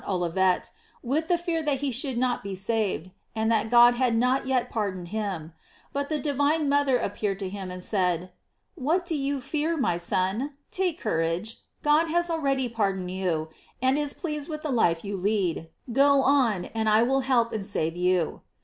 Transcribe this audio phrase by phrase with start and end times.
[0.07, 0.71] Olivet,
[1.03, 4.71] with the fear that he should not be saved, and that God had not yet
[4.71, 5.53] pardoned him;
[5.93, 8.31] but the divine mother appeared to him, and said:
[8.73, 10.53] "What do you fear, my son?
[10.71, 15.69] Take courage; God has already pardoned you, and is pleased with the life you lead;
[15.93, 18.41] go on, and I will help and save you."